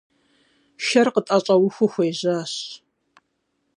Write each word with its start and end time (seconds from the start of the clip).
Шэр 0.85 1.07
къытӀэщӀэухэу 1.13 1.91
хуежьащ. 1.93 2.53